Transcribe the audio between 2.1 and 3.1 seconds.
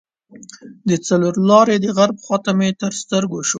خواته مې تر